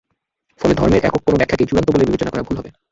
[0.59, 2.69] ফলে ধর্মের একক কোনো ব্যাখ্যাকেই চূড়ান্ত বলে বিবেচনা করা ভুল হবে।